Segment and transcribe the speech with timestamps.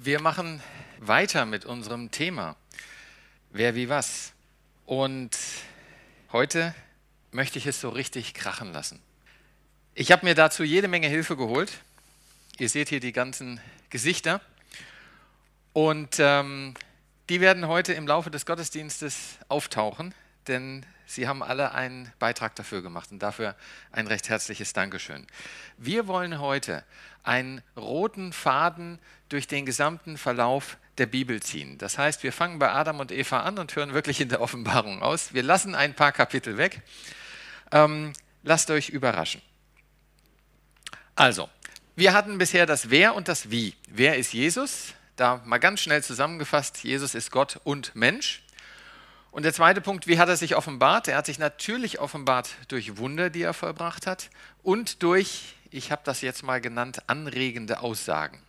[0.00, 0.62] Wir machen
[1.00, 2.54] weiter mit unserem Thema
[3.50, 4.32] Wer wie was.
[4.86, 5.36] Und
[6.30, 6.72] heute
[7.32, 9.02] möchte ich es so richtig krachen lassen.
[9.94, 11.72] Ich habe mir dazu jede Menge Hilfe geholt.
[12.58, 14.40] Ihr seht hier die ganzen Gesichter.
[15.72, 16.74] Und ähm,
[17.28, 20.14] die werden heute im Laufe des Gottesdienstes auftauchen,
[20.46, 23.56] denn Sie haben alle einen Beitrag dafür gemacht und dafür
[23.92, 25.26] ein recht herzliches Dankeschön.
[25.78, 26.84] Wir wollen heute
[27.28, 31.78] einen roten Faden durch den gesamten Verlauf der Bibel ziehen.
[31.78, 35.02] Das heißt, wir fangen bei Adam und Eva an und hören wirklich in der Offenbarung
[35.02, 35.34] aus.
[35.34, 36.82] Wir lassen ein paar Kapitel weg.
[37.70, 39.42] Ähm, lasst euch überraschen.
[41.14, 41.48] Also,
[41.94, 43.74] wir hatten bisher das Wer und das Wie.
[43.88, 44.94] Wer ist Jesus?
[45.16, 48.42] Da mal ganz schnell zusammengefasst, Jesus ist Gott und Mensch.
[49.30, 51.06] Und der zweite Punkt, wie hat er sich offenbart?
[51.08, 54.30] Er hat sich natürlich offenbart durch Wunder, die er vollbracht hat
[54.62, 58.40] und durch, ich habe das jetzt mal genannt, anregende Aussagen.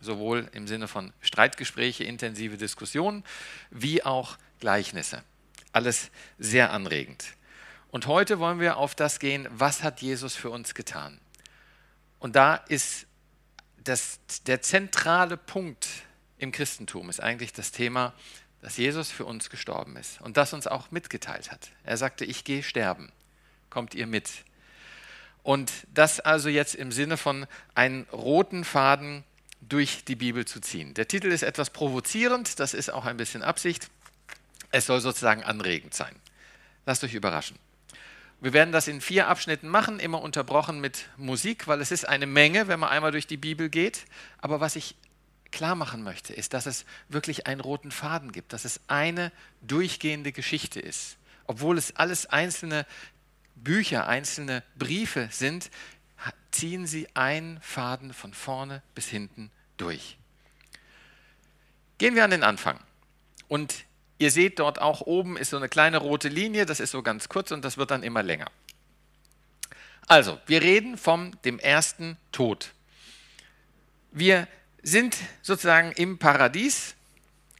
[0.00, 3.24] Sowohl im Sinne von Streitgespräche, intensive Diskussionen,
[3.70, 5.22] wie auch Gleichnisse.
[5.72, 7.24] Alles sehr anregend.
[7.90, 11.18] Und heute wollen wir auf das gehen, was hat Jesus für uns getan?
[12.18, 13.06] Und da ist
[13.82, 15.88] das, der zentrale Punkt
[16.38, 18.14] im Christentum, ist eigentlich das Thema
[18.60, 21.70] dass Jesus für uns gestorben ist und das uns auch mitgeteilt hat.
[21.84, 23.12] Er sagte, ich gehe sterben,
[23.70, 24.30] kommt ihr mit.
[25.48, 29.24] Und das also jetzt im Sinne von einen roten Faden
[29.62, 30.92] durch die Bibel zu ziehen.
[30.92, 33.88] Der Titel ist etwas provozierend, das ist auch ein bisschen Absicht.
[34.72, 36.14] Es soll sozusagen anregend sein.
[36.84, 37.58] Lasst euch überraschen.
[38.42, 42.26] Wir werden das in vier Abschnitten machen, immer unterbrochen mit Musik, weil es ist eine
[42.26, 44.04] Menge, wenn man einmal durch die Bibel geht.
[44.36, 44.96] Aber was ich
[45.50, 50.30] klar machen möchte, ist, dass es wirklich einen roten Faden gibt, dass es eine durchgehende
[50.30, 51.16] Geschichte ist.
[51.46, 52.84] Obwohl es alles einzelne
[53.62, 55.70] Bücher, einzelne Briefe sind,
[56.50, 60.18] ziehen sie einen Faden von vorne bis hinten durch.
[61.98, 62.80] Gehen wir an den Anfang.
[63.48, 63.84] Und
[64.18, 67.28] ihr seht dort auch oben ist so eine kleine rote Linie, das ist so ganz
[67.28, 68.50] kurz und das wird dann immer länger.
[70.06, 72.72] Also, wir reden vom dem ersten Tod.
[74.10, 74.48] Wir
[74.82, 76.94] sind sozusagen im Paradies.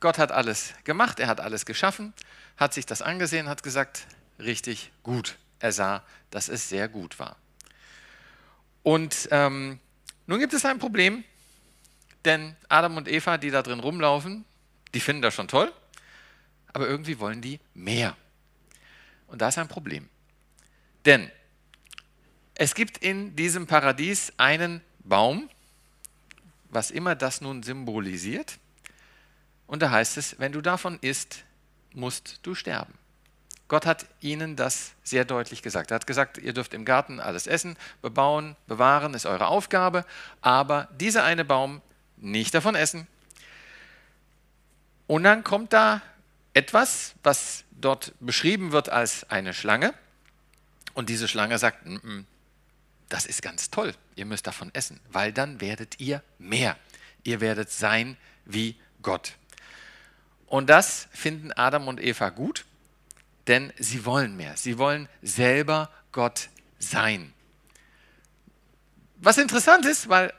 [0.00, 2.14] Gott hat alles gemacht, er hat alles geschaffen,
[2.56, 4.06] hat sich das angesehen, hat gesagt,
[4.38, 5.36] richtig gut.
[5.60, 7.36] Er sah, dass es sehr gut war.
[8.82, 9.80] Und ähm,
[10.26, 11.24] nun gibt es ein Problem,
[12.24, 14.44] denn Adam und Eva, die da drin rumlaufen,
[14.94, 15.72] die finden das schon toll,
[16.72, 18.16] aber irgendwie wollen die mehr.
[19.26, 20.08] Und da ist ein Problem.
[21.04, 21.30] Denn
[22.54, 25.48] es gibt in diesem Paradies einen Baum,
[26.70, 28.58] was immer das nun symbolisiert.
[29.66, 31.44] Und da heißt es, wenn du davon isst,
[31.94, 32.94] musst du sterben.
[33.68, 35.90] Gott hat ihnen das sehr deutlich gesagt.
[35.90, 40.06] Er hat gesagt, ihr dürft im Garten alles essen, bebauen, bewahren, ist eure Aufgabe,
[40.40, 41.82] aber dieser eine Baum
[42.16, 43.06] nicht davon essen.
[45.06, 46.00] Und dann kommt da
[46.54, 49.92] etwas, was dort beschrieben wird als eine Schlange.
[50.94, 52.24] Und diese Schlange sagt, N -n,
[53.08, 56.76] das ist ganz toll, ihr müsst davon essen, weil dann werdet ihr mehr.
[57.22, 59.32] Ihr werdet sein wie Gott.
[60.46, 62.64] Und das finden Adam und Eva gut,
[63.48, 64.56] denn sie wollen mehr.
[64.56, 66.48] Sie wollen selber Gott
[66.78, 67.32] sein.
[69.16, 70.32] Was interessant ist, weil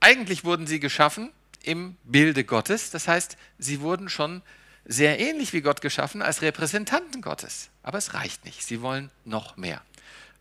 [0.00, 1.32] eigentlich wurden sie geschaffen
[1.62, 2.90] im Bilde Gottes.
[2.90, 4.42] Das heißt, sie wurden schon
[4.84, 7.70] sehr ähnlich wie Gott geschaffen als Repräsentanten Gottes.
[7.82, 8.64] Aber es reicht nicht.
[8.64, 9.82] Sie wollen noch mehr.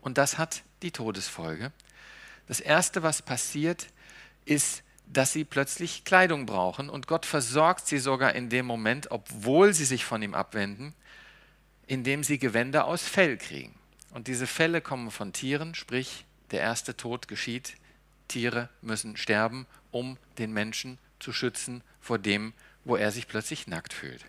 [0.01, 1.71] Und das hat die Todesfolge.
[2.47, 3.87] Das Erste, was passiert,
[4.45, 9.73] ist, dass sie plötzlich Kleidung brauchen und Gott versorgt sie sogar in dem Moment, obwohl
[9.73, 10.93] sie sich von ihm abwenden,
[11.87, 13.75] indem sie Gewänder aus Fell kriegen.
[14.11, 17.75] Und diese Felle kommen von Tieren, sprich der erste Tod geschieht,
[18.27, 22.53] Tiere müssen sterben, um den Menschen zu schützen vor dem,
[22.83, 24.25] wo er sich plötzlich nackt fühlt.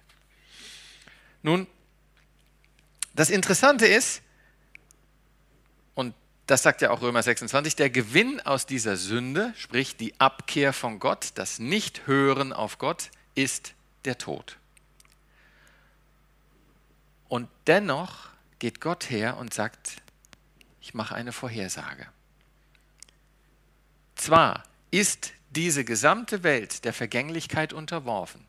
[1.43, 1.66] Nun,
[3.15, 4.22] das Interessante ist,
[5.95, 6.15] und
[6.47, 10.99] das sagt ja auch Römer 26, der Gewinn aus dieser Sünde, sprich die Abkehr von
[10.99, 14.59] Gott, das Nichthören auf Gott, ist der Tod.
[17.28, 18.28] Und dennoch
[18.59, 19.97] geht Gott her und sagt,
[20.81, 22.07] ich mache eine Vorhersage.
[24.15, 28.45] Zwar ist diese gesamte Welt der Vergänglichkeit unterworfen.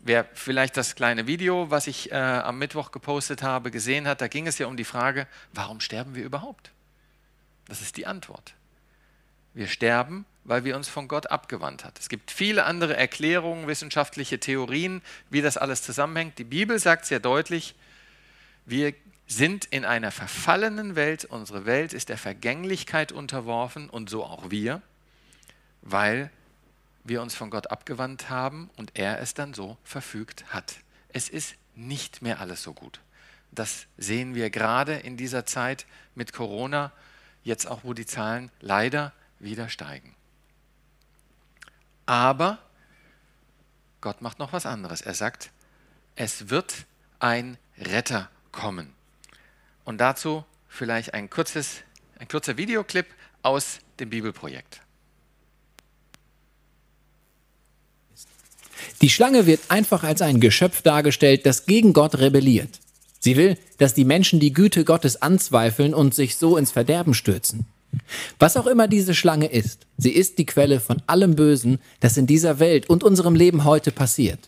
[0.00, 4.26] Wer vielleicht das kleine Video, was ich äh, am Mittwoch gepostet habe, gesehen hat, da
[4.26, 6.72] ging es ja um die Frage, warum sterben wir überhaupt?
[7.68, 8.54] Das ist die Antwort.
[9.54, 11.94] Wir sterben, weil wir uns von Gott abgewandt haben.
[12.00, 16.38] Es gibt viele andere Erklärungen, wissenschaftliche Theorien, wie das alles zusammenhängt.
[16.38, 17.76] Die Bibel sagt sehr deutlich,
[18.66, 18.94] wir
[19.26, 24.82] sind in einer verfallenen Welt, unsere Welt ist der Vergänglichkeit unterworfen und so auch wir,
[25.80, 26.30] weil
[27.04, 30.76] wir uns von Gott abgewandt haben und er es dann so verfügt hat.
[31.08, 33.00] Es ist nicht mehr alles so gut.
[33.50, 36.92] Das sehen wir gerade in dieser Zeit mit Corona,
[37.42, 40.14] jetzt auch, wo die Zahlen leider wieder steigen.
[42.06, 42.58] Aber
[44.00, 45.00] Gott macht noch was anderes.
[45.00, 45.50] Er sagt,
[46.16, 46.86] es wird
[47.18, 48.92] ein Retter kommen.
[49.84, 51.78] Und dazu vielleicht ein, kurzes,
[52.18, 53.06] ein kurzer Videoclip
[53.42, 54.80] aus dem Bibelprojekt.
[59.00, 62.80] Die Schlange wird einfach als ein Geschöpf dargestellt, das gegen Gott rebelliert.
[63.18, 67.66] Sie will, dass die Menschen die Güte Gottes anzweifeln und sich so ins Verderben stürzen.
[68.38, 72.26] Was auch immer diese Schlange ist, sie ist die Quelle von allem Bösen, das in
[72.26, 74.40] dieser Welt und unserem Leben heute passiert.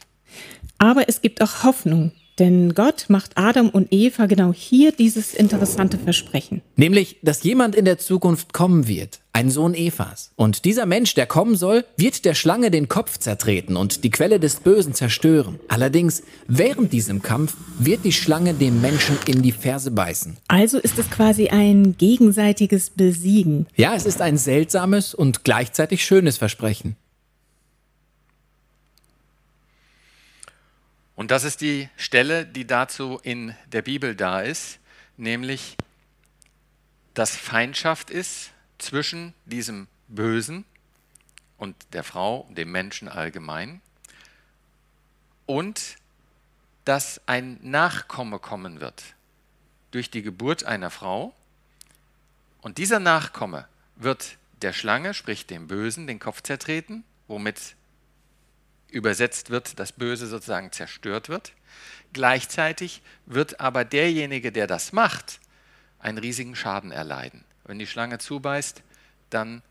[0.79, 5.99] Aber es gibt auch Hoffnung, denn Gott macht Adam und Eva genau hier dieses interessante
[5.99, 6.63] Versprechen.
[6.77, 10.31] Nämlich, dass jemand in der Zukunft kommen wird, ein Sohn Evas.
[10.37, 14.39] Und dieser Mensch, der kommen soll, wird der Schlange den Kopf zertreten und die Quelle
[14.39, 15.59] des Bösen zerstören.
[15.69, 20.37] Allerdings, während diesem Kampf wird die Schlange dem Menschen in die Ferse beißen.
[20.49, 23.67] Also ist es quasi ein gegenseitiges Besiegen.
[23.77, 26.97] Ja, es ist ein seltsames und gleichzeitig schönes Versprechen.
[31.25, 34.79] Und das ist die Stelle, die dazu in der Bibel da ist,
[35.17, 35.79] nämlich,
[37.15, 40.67] dass Feindschaft ist zwischen diesem Bösen
[41.57, 43.81] und der Frau, dem Menschen allgemein,
[45.47, 45.97] und
[46.85, 49.03] dass ein Nachkomme kommen wird
[49.93, 51.35] durch die Geburt einer Frau.
[52.61, 53.67] Und dieser Nachkomme
[53.97, 57.77] wird der Schlange, sprich dem Bösen, den Kopf zertreten, womit
[58.95, 61.53] übersetzt wird, das Böse sozusagen zerstört wird.
[62.13, 65.41] Gleichzeitig wird aber derjenige, der das macht,
[65.99, 67.45] einen riesigen Schaden erleiden.
[67.65, 68.83] Wenn die Schlange zubeißt,
[69.31, 69.63] dann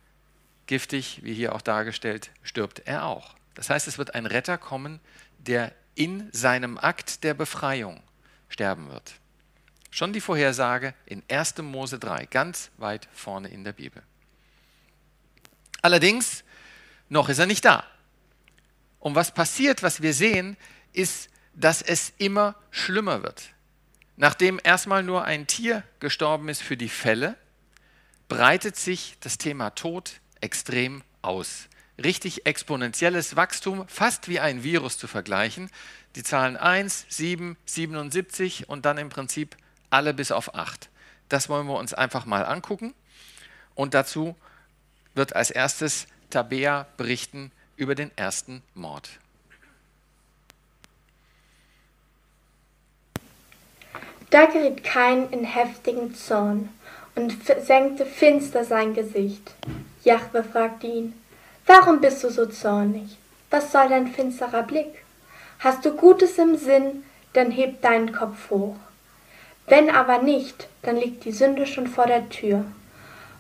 [0.68, 3.36] giftig, wie hier auch dargestellt, stirbt er auch.
[3.54, 5.00] Das heißt, es wird ein Retter kommen,
[5.38, 8.02] der in seinem Akt der Befreiung
[8.50, 9.14] sterben wird.
[9.92, 11.60] Schon die Vorhersage in 1.
[11.60, 14.02] Mose 3, ganz weit vorne in der Bibel.
[15.84, 16.44] Allerdings,
[17.10, 17.86] noch ist er nicht da.
[19.04, 20.56] Und was passiert, was wir sehen,
[20.94, 23.50] ist, dass es immer schlimmer wird.
[24.16, 27.36] Nachdem erstmal nur ein Tier gestorben ist für die Fälle,
[28.30, 31.68] breitet sich das Thema Tod extrem aus.
[32.02, 35.70] Richtig exponentielles Wachstum, fast wie ein Virus zu vergleichen.
[36.16, 39.58] Die Zahlen 1, 7, 77 und dann im Prinzip
[39.90, 40.90] alle bis auf 8.
[41.28, 42.94] Das wollen wir uns einfach mal angucken.
[43.76, 44.38] Und dazu
[45.14, 49.20] wird als erstes Tabea berichten, über den ersten Mord.
[54.30, 56.70] Da geriet Kain in heftigen Zorn
[57.16, 59.54] und senkte finster sein Gesicht.
[60.04, 61.14] Jahwe fragte ihn,
[61.66, 63.18] Warum bist du so zornig?
[63.50, 65.04] Was soll dein finsterer Blick?
[65.60, 67.04] Hast du Gutes im Sinn,
[67.34, 68.76] dann heb deinen Kopf hoch.
[69.68, 72.66] Wenn aber nicht, dann liegt die Sünde schon vor der Tür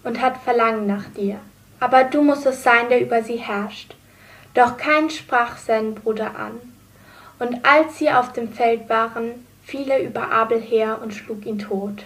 [0.03, 1.39] und hat Verlangen nach dir.
[1.79, 3.95] Aber du musst es sein, der über sie herrscht.
[4.53, 6.59] Doch kein sprach seinen Bruder an.
[7.39, 11.59] Und als sie auf dem Feld waren, fiel er über Abel her und schlug ihn
[11.59, 12.03] tot.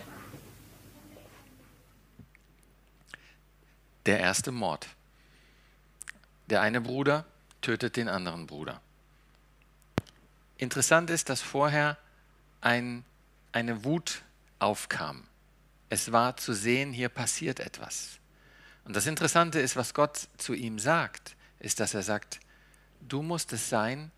[4.05, 4.87] Der erste Mord.
[6.49, 7.25] Der eine Bruder
[7.61, 8.79] tötet den anderen Bruder.
[10.57, 11.97] Interessant ist, dass vorher
[12.61, 13.03] ein,
[13.51, 14.21] eine Wut
[14.59, 15.23] aufkam.
[15.89, 18.19] Es war zu sehen, hier passiert etwas.
[18.85, 22.39] Und das Interessante ist, was Gott zu ihm sagt ist, dass er sagt,
[23.01, 24.11] du musst es sein,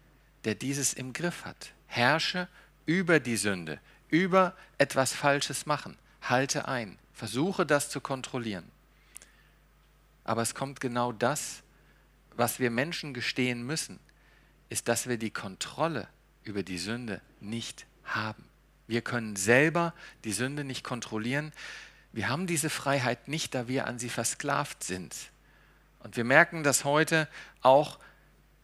[0.44, 1.74] der dieses im Griff hat.
[1.88, 2.48] Herrsche
[2.86, 3.80] über die Sünde,
[4.10, 5.98] über etwas Falsches machen.
[6.22, 8.70] Halte ein, versuche das zu kontrollieren.
[10.24, 11.64] Aber es kommt genau das,
[12.36, 14.00] was wir Menschen gestehen müssen,
[14.70, 16.08] ist, dass wir die Kontrolle
[16.44, 18.44] über die Sünde nicht haben.
[18.88, 19.94] Wir können selber
[20.24, 21.52] die Sünde nicht kontrollieren.
[22.12, 25.16] Wir haben diese Freiheit nicht, da wir an sie versklavt sind.
[26.00, 27.28] Und wir merken das heute
[27.62, 28.00] auch,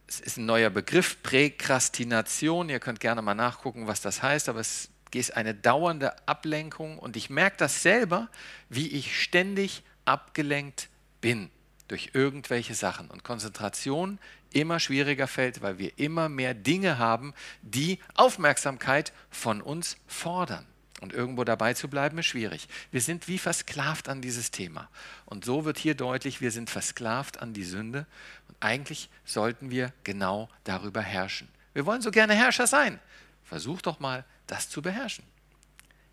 [0.08, 2.68] es ist ein neuer Begriff, Präkrastination.
[2.68, 7.16] Ihr könnt gerne mal nachgucken, was das heißt, aber es ist eine dauernde Ablenkung und
[7.16, 8.28] ich merke das selber,
[8.68, 10.88] wie ich ständig abgelenkt
[11.20, 11.50] bin
[11.88, 14.18] durch irgendwelche Sachen und Konzentration
[14.52, 20.66] immer schwieriger fällt, weil wir immer mehr Dinge haben, die Aufmerksamkeit von uns fordern.
[21.00, 22.68] Und irgendwo dabei zu bleiben, ist schwierig.
[22.90, 24.88] Wir sind wie versklavt an dieses Thema.
[25.26, 28.06] Und so wird hier deutlich, wir sind versklavt an die Sünde.
[28.48, 31.48] Und eigentlich sollten wir genau darüber herrschen.
[31.74, 32.98] Wir wollen so gerne Herrscher sein.
[33.44, 35.24] Versuch doch mal, das zu beherrschen.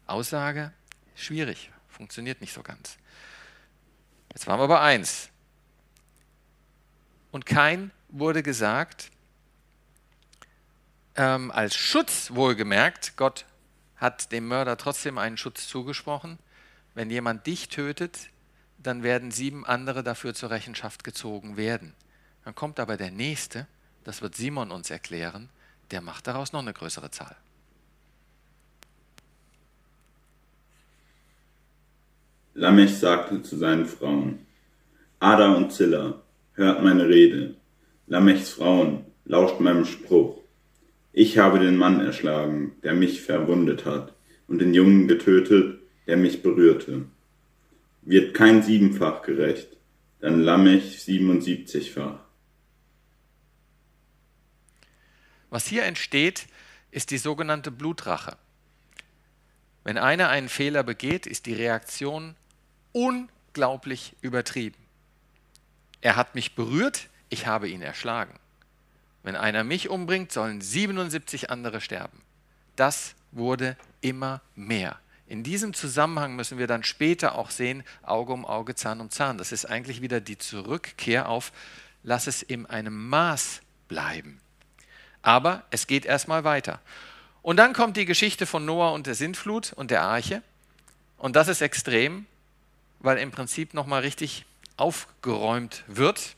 [0.06, 0.74] Aussage,
[1.16, 2.98] schwierig, funktioniert nicht so ganz.
[4.34, 5.30] Jetzt waren wir bei eins.
[7.32, 9.12] Und kein wurde gesagt,
[11.16, 13.46] ähm, als Schutz wohlgemerkt, Gott
[14.04, 16.38] hat dem Mörder trotzdem einen Schutz zugesprochen.
[16.94, 18.30] Wenn jemand dich tötet,
[18.78, 21.94] dann werden sieben andere dafür zur Rechenschaft gezogen werden.
[22.44, 23.66] Dann kommt aber der nächste,
[24.04, 25.48] das wird Simon uns erklären,
[25.92, 27.38] der macht daraus noch eine größere Zahl.
[32.56, 34.46] Lamech sagte zu seinen Frauen,
[35.20, 36.22] Ada und Zilla,
[36.56, 37.56] hört meine Rede.
[38.08, 40.43] Lamechs Frauen, lauscht meinem Spruch.
[41.16, 44.16] Ich habe den Mann erschlagen, der mich verwundet hat,
[44.48, 47.06] und den Jungen getötet, der mich berührte.
[48.02, 49.78] Wird kein siebenfach gerecht,
[50.20, 52.20] dann Lamech siebenundsiebzigfach.
[55.52, 56.48] Was hier entsteht,
[56.90, 58.36] ist die sogenannte Blutrache.
[59.84, 62.36] Wenn einer einen Fehler begeht, ist die Reaktion
[62.92, 64.78] unglaublich übertrieben.
[66.02, 68.40] Er hat mich berührt, ich habe ihn erschlagen.
[69.24, 72.22] Wenn einer mich umbringt, sollen 77 andere sterben.
[72.76, 75.00] Das wurde immer mehr.
[75.28, 79.38] In diesem Zusammenhang müssen wir dann später auch sehen, Auge um Auge, Zahn um Zahn.
[79.38, 81.52] Das ist eigentlich wieder die Zurückkehr auf,
[82.04, 84.40] lass es in einem Maß bleiben.
[85.22, 86.82] Aber es geht erstmal weiter.
[87.42, 90.44] Und dann kommt die Geschichte von Noah und der Sintflut und der Arche.
[91.18, 92.26] Und das ist extrem,
[93.00, 96.36] weil im Prinzip nochmal richtig aufgeräumt wird.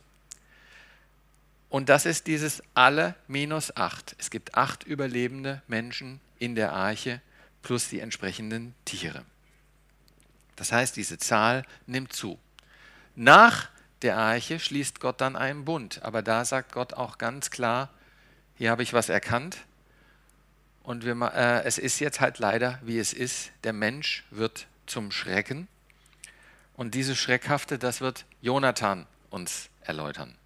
[1.75, 4.15] Und das ist dieses alle minus acht.
[4.17, 7.21] Es gibt acht überlebende Menschen in der Arche
[7.63, 9.25] plus die entsprechenden Tiere.
[10.55, 12.39] Das heißt, diese Zahl nimmt zu.
[13.17, 13.67] Nach
[14.03, 16.01] der Arche schließt Gott dann einen Bund.
[16.01, 17.89] Aber da sagt Gott auch ganz klar,
[18.57, 19.57] hier habe ich was erkannt.
[20.81, 23.51] Und wir, äh, es ist jetzt halt leider, wie es ist.
[23.65, 25.67] Der Mensch wird zum Schrecken.
[26.77, 30.37] Und dieses Schreckhafte, das wird Jonathan uns erläutern.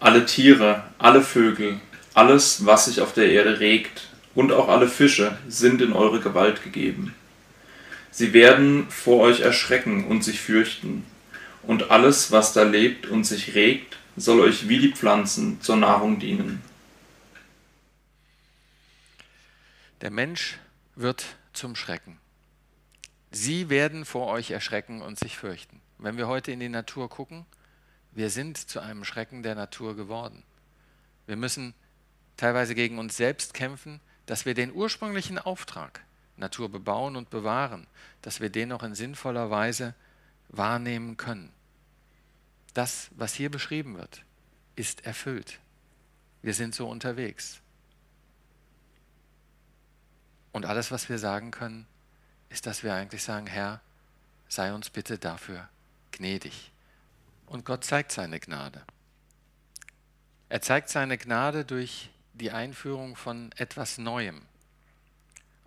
[0.00, 1.78] Alle Tiere, alle Vögel,
[2.14, 6.62] alles, was sich auf der Erde regt, und auch alle Fische sind in eure Gewalt
[6.62, 7.14] gegeben.
[8.10, 11.04] Sie werden vor euch erschrecken und sich fürchten,
[11.62, 16.18] und alles, was da lebt und sich regt, soll euch wie die Pflanzen zur Nahrung
[16.18, 16.62] dienen.
[20.00, 20.58] Der Mensch
[20.96, 22.18] wird zum Schrecken.
[23.30, 25.80] Sie werden vor euch erschrecken und sich fürchten.
[25.98, 27.44] Wenn wir heute in die Natur gucken,
[28.12, 30.42] wir sind zu einem Schrecken der Natur geworden.
[31.26, 31.74] Wir müssen
[32.36, 36.04] teilweise gegen uns selbst kämpfen, dass wir den ursprünglichen Auftrag,
[36.36, 37.86] Natur bebauen und bewahren,
[38.22, 39.94] dass wir den noch in sinnvoller Weise
[40.48, 41.52] wahrnehmen können.
[42.74, 44.22] Das, was hier beschrieben wird,
[44.76, 45.60] ist erfüllt.
[46.42, 47.60] Wir sind so unterwegs.
[50.52, 51.86] Und alles, was wir sagen können,
[52.48, 53.80] ist, dass wir eigentlich sagen, Herr,
[54.48, 55.68] sei uns bitte dafür
[56.10, 56.72] gnädig.
[57.50, 58.80] Und Gott zeigt seine Gnade.
[60.48, 64.42] Er zeigt seine Gnade durch die Einführung von etwas Neuem.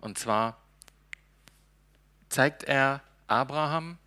[0.00, 0.56] Und zwar
[2.30, 3.98] zeigt er Abraham,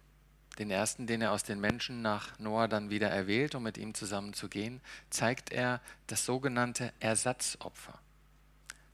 [0.58, 3.94] den ersten, den er aus den Menschen nach Noah dann wieder erwählt, um mit ihm
[3.94, 4.82] zusammen zu gehen,
[5.12, 8.00] zeigt er das sogenannte Ersatzopfer.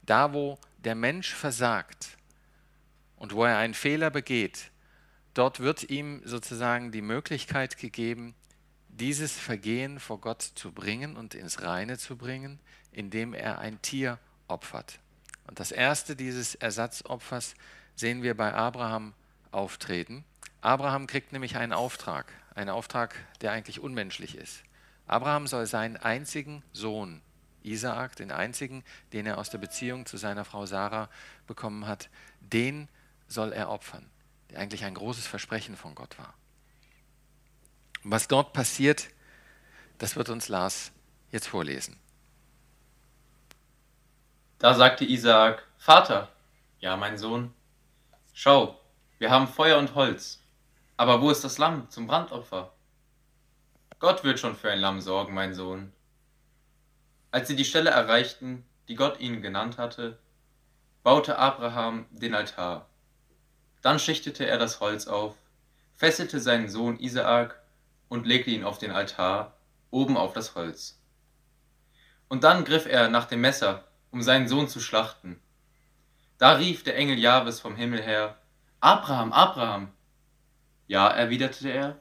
[0.01, 2.17] Da, wo der Mensch versagt
[3.15, 4.71] und wo er einen Fehler begeht,
[5.33, 8.35] dort wird ihm sozusagen die Möglichkeit gegeben,
[8.99, 12.59] dieses Vergehen vor Gott zu bringen und ins Reine zu bringen,
[12.91, 14.99] indem er ein Tier opfert.
[15.47, 17.55] Und das erste dieses Ersatzopfers
[17.95, 19.13] sehen wir bei Abraham
[19.51, 20.23] auftreten.
[20.61, 24.63] Abraham kriegt nämlich einen Auftrag, einen Auftrag, der eigentlich unmenschlich ist.
[25.07, 27.21] Abraham soll seinen einzigen Sohn,
[27.63, 31.09] Isaak, den einzigen, den er aus der Beziehung zu seiner Frau Sarah
[31.47, 32.09] bekommen hat,
[32.39, 32.87] den
[33.27, 34.09] soll er opfern,
[34.49, 36.33] der eigentlich ein großes Versprechen von Gott war.
[38.03, 39.07] Was dort passiert,
[39.97, 40.91] das wird uns Lars
[41.31, 41.97] jetzt vorlesen.
[44.59, 46.29] Da sagte Isaak, Vater,
[46.79, 47.53] ja mein Sohn,
[48.33, 48.79] schau,
[49.19, 50.41] wir haben Feuer und Holz,
[50.97, 52.73] aber wo ist das Lamm zum Brandopfer?
[53.99, 55.93] Gott wird schon für ein Lamm sorgen, mein Sohn.
[57.31, 60.19] Als sie die Stelle erreichten, die Gott ihnen genannt hatte,
[61.03, 62.89] baute Abraham den Altar.
[63.81, 65.35] Dann schichtete er das Holz auf,
[65.95, 67.62] fesselte seinen Sohn Isaak
[68.13, 69.57] und legte ihn auf den Altar,
[69.89, 71.01] oben auf das Holz.
[72.27, 75.41] Und dann griff er nach dem Messer, um seinen Sohn zu schlachten.
[76.37, 78.37] Da rief der Engel Jahwes vom Himmel her,
[78.81, 79.91] Abraham, Abraham!
[80.85, 81.99] Ja, erwiderte er,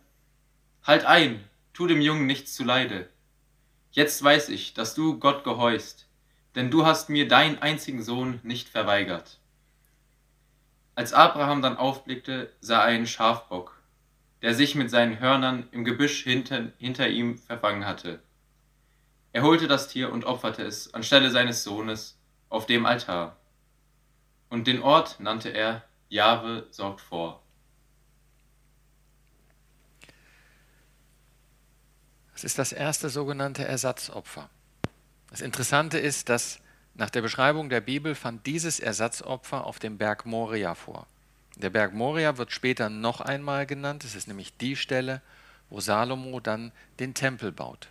[0.82, 1.42] halt ein,
[1.72, 3.08] tu dem Jungen nichts zuleide.
[3.90, 6.08] Jetzt weiß ich, dass du Gott gehorchst,
[6.56, 9.38] denn du hast mir deinen einzigen Sohn nicht verweigert.
[10.94, 13.81] Als Abraham dann aufblickte, sah er einen Schafbock.
[14.42, 18.20] Der sich mit seinen Hörnern im Gebüsch hinter, hinter ihm verfangen hatte.
[19.32, 22.18] Er holte das Tier und opferte es anstelle seines Sohnes
[22.48, 23.36] auf dem Altar.
[24.50, 27.42] Und den Ort nannte er Jahwe sorgt vor.
[32.34, 34.50] Das ist das erste sogenannte Ersatzopfer.
[35.30, 36.60] Das Interessante ist, dass
[36.94, 41.06] nach der Beschreibung der Bibel fand dieses Ersatzopfer auf dem Berg Moria vor.
[41.56, 44.04] Der Berg Moria wird später noch einmal genannt.
[44.04, 45.20] Es ist nämlich die Stelle,
[45.68, 47.88] wo Salomo dann den Tempel baut,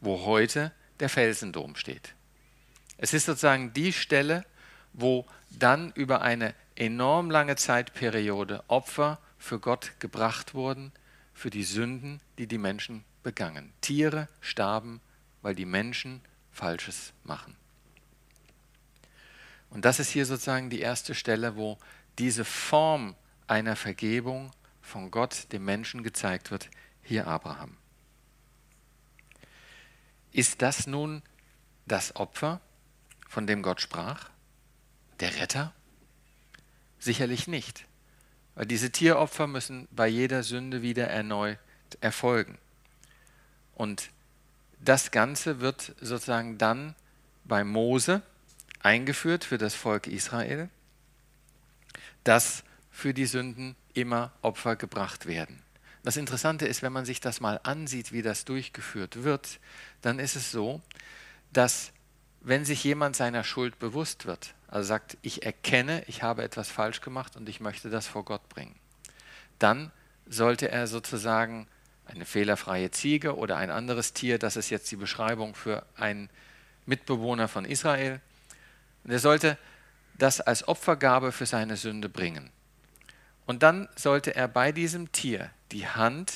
[0.00, 2.14] wo heute der Felsendom steht.
[2.98, 4.44] Es ist sozusagen die Stelle,
[4.92, 10.92] wo dann über eine enorm lange Zeitperiode Opfer für Gott gebracht wurden,
[11.34, 13.72] für die Sünden, die die Menschen begangen.
[13.80, 15.00] Tiere starben,
[15.40, 16.20] weil die Menschen
[16.52, 17.56] Falsches machen.
[19.70, 21.78] Und das ist hier sozusagen die erste Stelle, wo
[22.18, 23.14] diese Form
[23.46, 24.50] einer Vergebung
[24.80, 26.68] von Gott dem Menschen gezeigt wird,
[27.02, 27.76] hier Abraham.
[30.32, 31.22] Ist das nun
[31.86, 32.60] das Opfer,
[33.28, 34.30] von dem Gott sprach?
[35.20, 35.72] Der Retter?
[36.98, 37.86] Sicherlich nicht,
[38.54, 41.58] weil diese Tieropfer müssen bei jeder Sünde wieder erneut
[42.00, 42.58] erfolgen.
[43.74, 44.10] Und
[44.80, 46.94] das Ganze wird sozusagen dann
[47.44, 48.22] bei Mose
[48.80, 50.70] eingeführt für das Volk Israel
[52.24, 55.62] dass für die Sünden immer Opfer gebracht werden.
[56.02, 59.60] Das Interessante ist, wenn man sich das mal ansieht, wie das durchgeführt wird,
[60.00, 60.80] dann ist es so,
[61.52, 61.92] dass
[62.40, 67.00] wenn sich jemand seiner Schuld bewusst wird, also sagt, ich erkenne, ich habe etwas falsch
[67.00, 68.74] gemacht und ich möchte das vor Gott bringen,
[69.58, 69.92] dann
[70.26, 71.68] sollte er sozusagen
[72.04, 76.30] eine fehlerfreie Ziege oder ein anderes Tier, das ist jetzt die Beschreibung für einen
[76.84, 78.20] Mitbewohner von Israel,
[79.04, 79.58] und er sollte
[80.18, 82.50] das als Opfergabe für seine Sünde bringen.
[83.46, 86.32] Und dann sollte er bei diesem Tier die Hand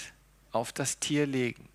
[0.50, 1.68] auf das Tier legen,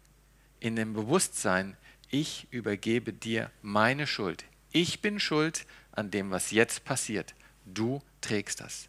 [0.59, 1.77] in dem Bewusstsein,
[2.09, 4.45] ich übergebe dir meine Schuld.
[4.71, 7.33] Ich bin schuld an dem, was jetzt passiert.
[7.65, 8.87] Du trägst das.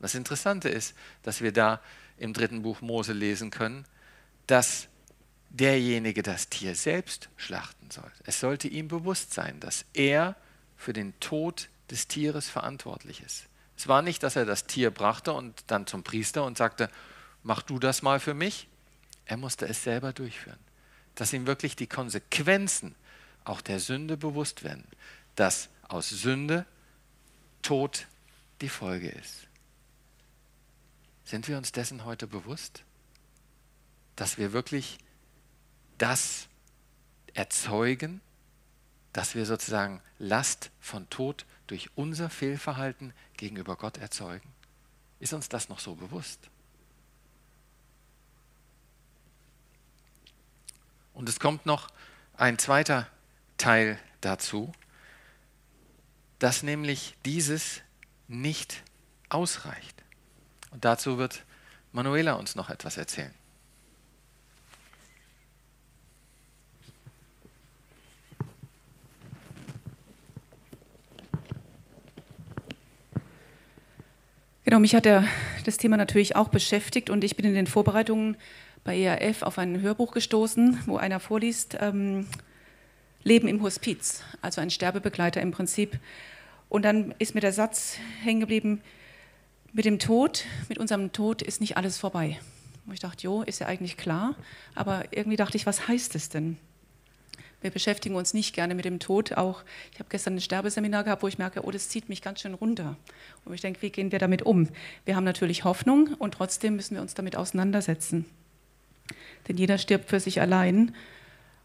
[0.00, 1.80] Das Interessante ist, dass wir da
[2.18, 3.86] im dritten Buch Mose lesen können,
[4.46, 4.88] dass
[5.50, 8.10] derjenige das Tier selbst schlachten soll.
[8.24, 10.36] Es sollte ihm bewusst sein, dass er
[10.76, 13.46] für den Tod des Tieres verantwortlich ist.
[13.76, 16.90] Es war nicht, dass er das Tier brachte und dann zum Priester und sagte,
[17.42, 18.68] mach du das mal für mich.
[19.26, 20.58] Er musste es selber durchführen.
[21.14, 22.94] Dass ihm wirklich die Konsequenzen
[23.44, 24.86] auch der Sünde bewusst werden.
[25.34, 26.66] Dass aus Sünde
[27.62, 28.06] Tod
[28.60, 29.48] die Folge ist.
[31.24, 32.82] Sind wir uns dessen heute bewusst?
[34.16, 34.98] Dass wir wirklich
[35.98, 36.48] das
[37.32, 38.20] erzeugen,
[39.12, 44.52] dass wir sozusagen Last von Tod durch unser Fehlverhalten gegenüber Gott erzeugen?
[45.20, 46.50] Ist uns das noch so bewusst?
[51.14, 51.88] Und es kommt noch
[52.36, 53.08] ein zweiter
[53.56, 54.72] Teil dazu,
[56.38, 57.80] dass nämlich dieses
[58.26, 58.82] nicht
[59.28, 60.02] ausreicht.
[60.70, 61.44] Und dazu wird
[61.92, 63.32] Manuela uns noch etwas erzählen.
[74.64, 75.24] Genau, mich hat der,
[75.66, 78.38] das Thema natürlich auch beschäftigt und ich bin in den Vorbereitungen
[78.82, 82.26] bei ERF auf ein Hörbuch gestoßen, wo einer vorliest, ähm,
[83.24, 85.98] Leben im Hospiz, also ein Sterbebegleiter im Prinzip.
[86.70, 88.80] Und dann ist mir der Satz hängen geblieben,
[89.74, 92.40] mit dem Tod, mit unserem Tod ist nicht alles vorbei.
[92.86, 94.34] Und ich dachte, jo, ist ja eigentlich klar,
[94.74, 96.56] aber irgendwie dachte ich, was heißt es denn?
[97.64, 99.38] Wir beschäftigen uns nicht gerne mit dem Tod.
[99.38, 102.42] Auch ich habe gestern ein Sterbeseminar gehabt, wo ich merke, oh, das zieht mich ganz
[102.42, 102.94] schön runter.
[103.46, 104.68] Und ich denke, wie gehen wir damit um?
[105.06, 108.26] Wir haben natürlich Hoffnung und trotzdem müssen wir uns damit auseinandersetzen.
[109.48, 110.94] Denn jeder stirbt für sich allein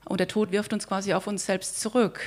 [0.05, 2.21] und der Tod wirft uns quasi auf uns selbst zurück.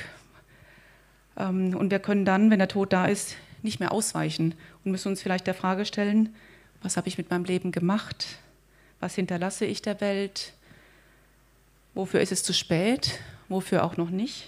[1.35, 4.53] Ähm, und wir können dann, wenn der Tod da ist, nicht mehr ausweichen
[4.85, 6.35] und müssen uns vielleicht der Frage stellen,
[6.83, 8.37] was habe ich mit meinem Leben gemacht?
[8.99, 10.53] Was hinterlasse ich der Welt?
[11.95, 13.19] Wofür ist es zu spät?
[13.49, 14.47] Wofür auch noch nicht?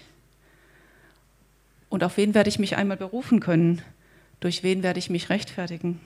[1.88, 3.82] Und auf wen werde ich mich einmal berufen können?
[4.40, 6.00] Durch wen werde ich mich rechtfertigen?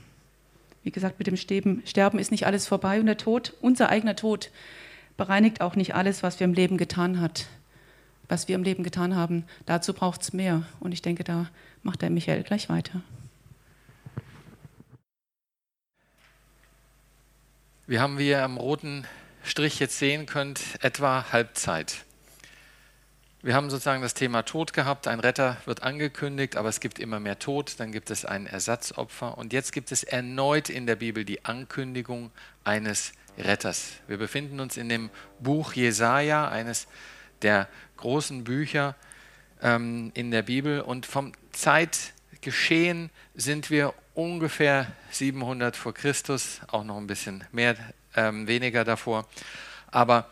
[0.82, 4.50] Wie gesagt, mit dem Sterben ist nicht alles vorbei und der Tod, unser eigener Tod,
[5.16, 7.46] bereinigt auch nicht alles, was wir im Leben getan hat,
[8.28, 9.44] was wir im Leben getan haben.
[9.66, 10.62] Dazu braucht es mehr.
[10.80, 11.50] Und ich denke, da
[11.82, 13.02] macht der Michael gleich weiter.
[17.86, 19.04] Wir haben, wie ihr am roten
[19.42, 22.04] Strich jetzt sehen könnt, etwa Halbzeit.
[23.42, 25.08] Wir haben sozusagen das Thema Tod gehabt.
[25.08, 27.80] Ein Retter wird angekündigt, aber es gibt immer mehr Tod.
[27.80, 29.38] Dann gibt es ein Ersatzopfer.
[29.38, 32.32] Und jetzt gibt es erneut in der Bibel die Ankündigung
[32.64, 33.92] eines Retters.
[34.06, 36.86] Wir befinden uns in dem Buch Jesaja, eines
[37.40, 38.94] der großen Bücher
[39.62, 40.82] ähm, in der Bibel.
[40.82, 47.74] Und vom Zeitgeschehen sind wir ungefähr 700 vor Christus, auch noch ein bisschen mehr,
[48.14, 49.26] ähm, weniger davor,
[49.90, 50.28] aber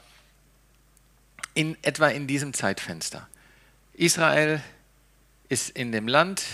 [1.59, 3.27] in etwa in diesem Zeitfenster.
[3.93, 4.63] Israel
[5.49, 6.45] ist in dem Land,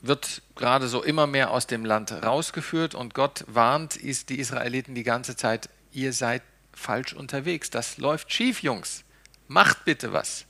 [0.00, 5.02] wird gerade so immer mehr aus dem Land rausgeführt und Gott warnt die Israeliten die
[5.02, 6.42] ganze Zeit, ihr seid
[6.72, 9.02] falsch unterwegs, das läuft schief, Jungs,
[9.48, 10.44] macht bitte was.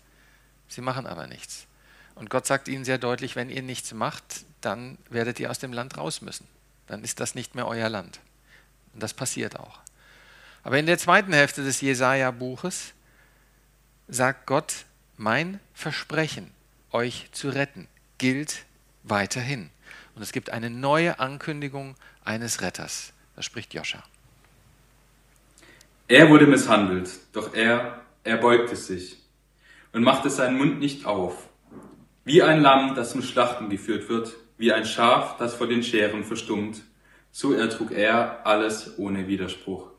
[0.69, 1.67] Sie machen aber nichts.
[2.15, 5.73] Und Gott sagt ihnen sehr deutlich, wenn ihr nichts macht, dann werdet ihr aus dem
[5.73, 6.47] Land raus müssen.
[6.89, 8.21] Dann ist das nicht mehr euer Land.
[8.93, 9.79] Und das passiert auch.
[10.63, 12.93] Aber in der zweiten Hälfte des Jesaja-Buches
[14.09, 14.85] sagt Gott,
[15.17, 16.51] mein Versprechen,
[16.93, 17.89] euch zu retten,
[18.19, 18.65] gilt
[19.03, 19.71] weiterhin.
[20.15, 23.13] Und es gibt eine neue Ankündigung eines Retters.
[23.35, 24.03] Das spricht Joscha.
[26.09, 29.19] Er wurde misshandelt, doch er, er beugte sich
[29.93, 31.49] und machte seinen Mund nicht auf.
[32.25, 36.25] Wie ein Lamm, das zum Schlachten geführt wird, wie ein Schaf, das vor den Scheren
[36.25, 36.83] verstummt,
[37.31, 39.91] so ertrug er alles ohne Widerspruch.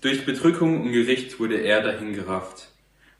[0.00, 2.68] Durch Bedrückung und Gericht wurde er dahingerafft.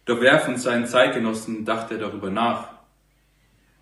[0.06, 2.68] Doch wer von seinen Zeitgenossen dachte darüber nach?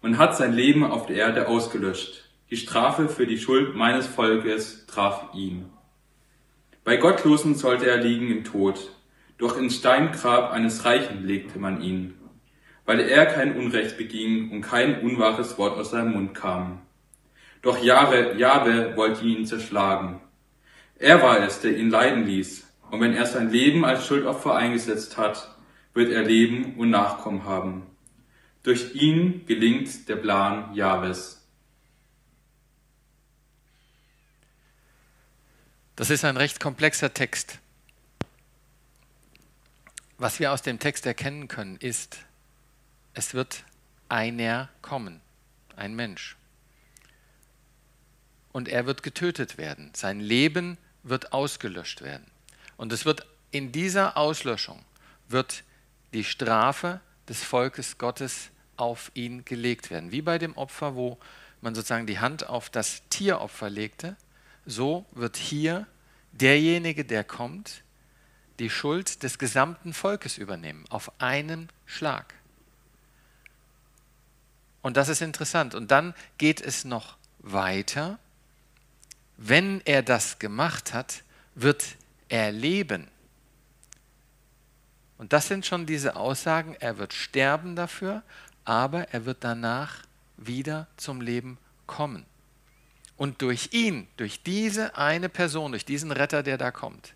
[0.03, 2.29] Man hat sein Leben auf der Erde ausgelöscht.
[2.51, 5.71] Die Strafe für die Schuld meines Volkes traf ihn.
[6.83, 8.91] Bei Gottlosen sollte er liegen im Tod,
[9.37, 12.15] doch ins Steingrab eines Reichen legte man ihn,
[12.85, 16.81] weil er kein Unrecht beging und kein unwahres Wort aus seinem Mund kam.
[17.63, 20.21] Doch Jahre, Jahwe wollte ihn zerschlagen.
[20.99, 25.17] Er war es, der ihn leiden ließ, und wenn er sein Leben als Schuldopfer eingesetzt
[25.17, 25.55] hat,
[25.95, 27.87] wird er Leben und Nachkommen haben.
[28.63, 31.47] Durch ihn gelingt der Plan Jahwes.
[35.97, 37.59] Das ist ein recht komplexer Text.
[40.17, 42.19] Was wir aus dem Text erkennen können, ist,
[43.15, 43.65] es wird
[44.09, 45.21] einer kommen,
[45.77, 46.37] ein Mensch.
[48.53, 49.91] Und er wird getötet werden.
[49.95, 52.27] Sein Leben wird ausgelöscht werden.
[52.79, 54.83] Und es wird in dieser Auslöschung
[55.29, 55.65] wird
[56.15, 60.13] die Strafe des Volkes Gottes auf ihn gelegt werden.
[60.13, 61.19] Wie bei dem Opfer, wo
[61.61, 64.17] man sozusagen die Hand auf das Tieropfer legte,
[64.65, 65.87] so wird hier
[66.33, 67.83] derjenige, der kommt,
[68.59, 72.35] die Schuld des gesamten Volkes übernehmen, auf einen Schlag.
[74.83, 75.75] Und das ist interessant.
[75.75, 78.19] Und dann geht es noch weiter.
[79.37, 81.23] Wenn er das gemacht hat,
[81.55, 81.85] wird
[82.29, 83.09] er leben.
[85.17, 88.23] Und das sind schon diese Aussagen, er wird sterben dafür,
[88.65, 90.03] aber er wird danach
[90.37, 92.25] wieder zum Leben kommen.
[93.17, 97.15] Und durch ihn, durch diese eine Person, durch diesen Retter, der da kommt,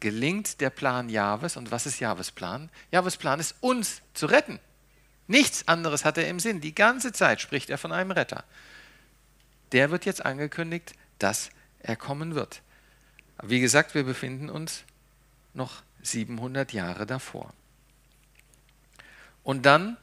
[0.00, 1.58] gelingt der Plan Jahwes.
[1.58, 2.70] Und was ist Jahwes Plan?
[2.90, 4.58] Jahwes Plan ist, uns zu retten.
[5.26, 6.60] Nichts anderes hat er im Sinn.
[6.60, 8.44] Die ganze Zeit spricht er von einem Retter.
[9.72, 12.62] Der wird jetzt angekündigt, dass er kommen wird.
[13.42, 14.84] Wie gesagt, wir befinden uns
[15.52, 17.52] noch 700 Jahre davor.
[19.42, 19.96] Und dann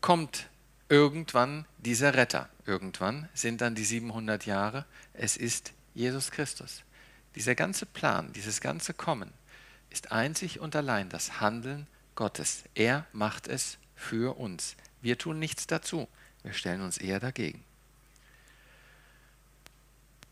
[0.00, 0.48] kommt
[0.88, 2.48] irgendwann dieser Retter.
[2.66, 4.84] Irgendwann sind dann die 700 Jahre.
[5.14, 6.82] Es ist Jesus Christus.
[7.34, 9.32] Dieser ganze Plan, dieses ganze Kommen
[9.90, 12.64] ist einzig und allein das Handeln Gottes.
[12.74, 14.76] Er macht es für uns.
[15.00, 16.08] Wir tun nichts dazu.
[16.42, 17.64] Wir stellen uns eher dagegen.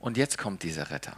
[0.05, 1.17] Und jetzt kommt dieser Retter.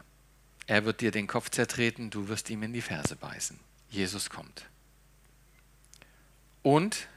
[0.69, 3.59] Er wird dir den Kopf zertreten, du wirst ihm in die Ferse beißen.
[3.91, 4.67] Jesus kommt.
[6.63, 7.09] Und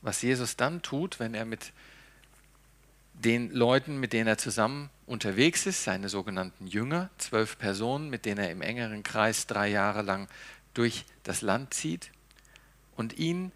[0.00, 1.74] was Jesus dann tut, wenn er mit
[3.12, 8.38] den Leuten, mit denen er zusammen unterwegs ist, seine sogenannten Jünger, zwölf Personen, mit denen
[8.38, 10.28] er im engeren Kreis drei Jahre lang
[10.72, 12.10] durch das Land zieht,
[12.96, 13.52] und ihnen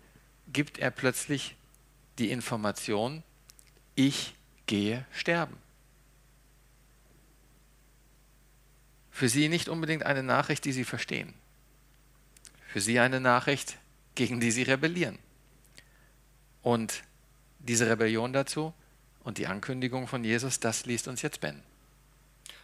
[0.52, 1.56] gibt er plötzlich
[2.18, 3.22] die Information,
[3.94, 4.34] ich
[4.66, 5.56] gehe sterben.
[9.18, 11.34] Für sie nicht unbedingt eine Nachricht, die sie verstehen.
[12.68, 13.76] Für sie eine Nachricht,
[14.14, 15.18] gegen die sie rebellieren.
[16.62, 17.02] Und
[17.58, 18.72] diese Rebellion dazu
[19.24, 21.64] und die Ankündigung von Jesus, das liest uns jetzt Ben.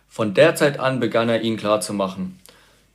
[0.07, 2.38] Von der Zeit an begann er ihnen klarzumachen,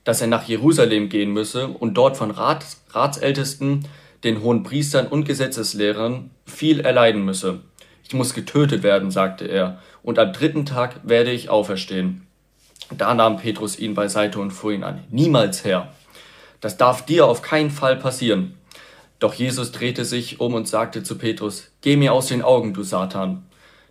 [0.05, 3.85] dass er nach Jerusalem gehen müsse und dort von Rat, Ratsältesten,
[4.23, 7.59] den hohen Priestern und Gesetzeslehrern viel erleiden müsse.
[8.05, 12.25] Ich muss getötet werden, sagte er, und am dritten Tag werde ich auferstehen.
[12.91, 15.03] Da nahm Petrus ihn beiseite und fuhr ihn an.
[15.09, 15.93] Niemals, Herr.
[16.61, 18.57] Das darf dir auf keinen Fall passieren.
[19.19, 22.83] Doch Jesus drehte sich um und sagte zu Petrus, Geh mir aus den Augen, du
[22.83, 23.45] Satan.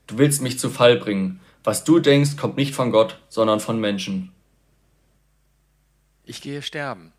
[0.06, 3.78] Du willst mich zu Fall bringen, Was du denkst, kommt nicht von Gott, sondern von
[3.78, 4.32] Menschen.
[6.24, 7.12] Ich gehe sterben.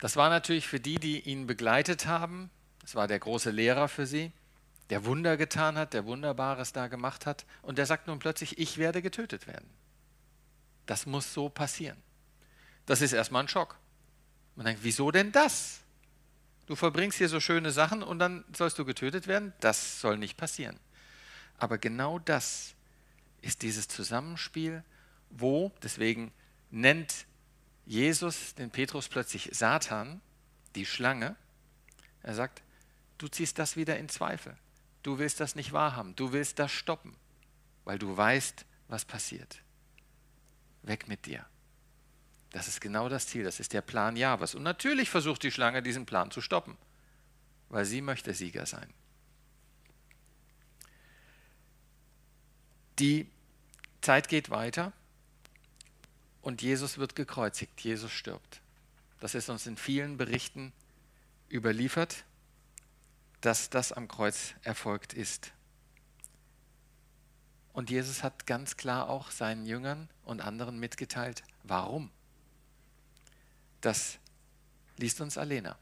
[0.00, 2.50] Das war natürlich für die, die ihn begleitet haben,
[2.82, 4.32] das war der große Lehrer für sie,
[4.90, 7.44] der Wunder getan hat, der Wunderbares da gemacht hat.
[7.62, 9.68] Und der sagt nun plötzlich, ich werde getötet werden.
[10.90, 11.96] Das muss so passieren.
[12.84, 13.78] Das ist erstmal ein Schock.
[14.56, 15.82] Man denkt, wieso denn das?
[16.66, 19.52] Du verbringst hier so schöne Sachen und dann sollst du getötet werden?
[19.60, 20.80] Das soll nicht passieren.
[21.58, 22.74] Aber genau das
[23.40, 24.82] ist dieses Zusammenspiel,
[25.30, 26.32] wo, deswegen
[26.72, 27.24] nennt
[27.86, 30.20] Jesus den Petrus plötzlich Satan,
[30.74, 31.36] die Schlange.
[32.24, 32.62] Er sagt,
[33.18, 34.56] du ziehst das wieder in Zweifel.
[35.04, 36.16] Du willst das nicht wahrhaben.
[36.16, 37.14] Du willst das stoppen,
[37.84, 39.62] weil du weißt, was passiert.
[40.82, 41.44] Weg mit dir.
[42.50, 44.54] Das ist genau das Ziel, das ist der Plan Jahwes.
[44.54, 46.76] Und natürlich versucht die Schlange, diesen Plan zu stoppen,
[47.68, 48.92] weil sie möchte Sieger sein.
[52.98, 53.26] Die
[54.00, 54.92] Zeit geht weiter
[56.42, 58.60] und Jesus wird gekreuzigt, Jesus stirbt.
[59.20, 60.72] Das ist uns in vielen Berichten
[61.50, 62.24] überliefert,
[63.40, 65.52] dass das am Kreuz erfolgt ist.
[67.80, 72.10] Und Jesus hat ganz klar auch seinen Jüngern und anderen mitgeteilt, warum.
[73.80, 74.18] Das
[74.98, 75.78] liest uns Alena.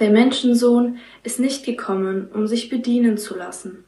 [0.00, 3.84] Der Menschensohn ist nicht gekommen, um sich bedienen zu lassen,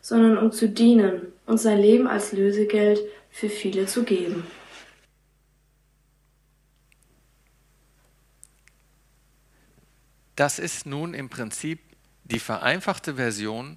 [0.00, 3.00] sondern um zu dienen und sein Leben als Lösegeld
[3.32, 4.46] für viele zu geben.
[10.36, 11.80] Das ist nun im Prinzip
[12.22, 13.76] die vereinfachte Version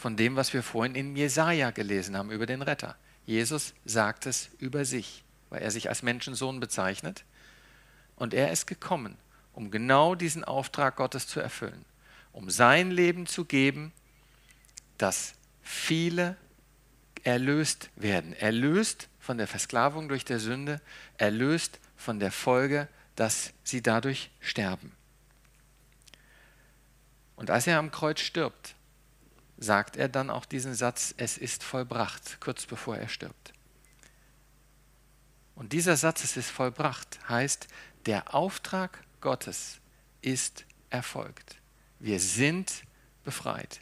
[0.00, 2.96] von dem, was wir vorhin in Jesaja gelesen haben über den Retter.
[3.26, 7.24] Jesus sagt es über sich, weil er sich als Menschensohn bezeichnet.
[8.16, 9.18] Und er ist gekommen,
[9.52, 11.84] um genau diesen Auftrag Gottes zu erfüllen,
[12.32, 13.92] um sein Leben zu geben,
[14.96, 16.38] dass viele
[17.22, 18.32] erlöst werden.
[18.32, 20.80] Erlöst von der Versklavung durch der Sünde,
[21.18, 24.92] erlöst von der Folge, dass sie dadurch sterben.
[27.36, 28.74] Und als er am Kreuz stirbt,
[29.60, 33.52] sagt er dann auch diesen Satz, es ist vollbracht, kurz bevor er stirbt.
[35.54, 37.68] Und dieser Satz, es ist vollbracht, heißt,
[38.06, 39.78] der Auftrag Gottes
[40.22, 41.56] ist erfolgt.
[41.98, 42.82] Wir sind
[43.24, 43.80] befreit.